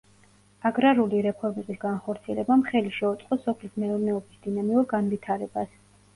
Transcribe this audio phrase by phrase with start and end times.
[0.69, 5.81] აგრარული რეფორმების განხორციელებამ ხელი შეუწყო სოფლის მეურნეობის დინამიურ განვითარებას.